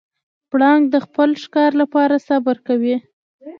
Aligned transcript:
پړانګ 0.49 0.83
د 0.93 0.95
خپل 1.05 1.29
ښکار 1.43 1.71
لپاره 1.81 2.15
صبر 2.27 2.57
کوي. 2.67 2.95